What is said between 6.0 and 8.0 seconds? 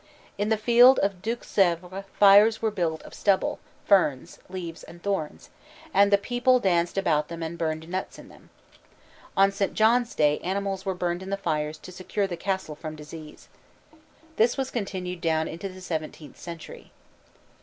the people danced about them and burned